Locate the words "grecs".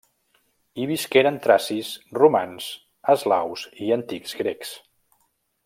4.43-4.77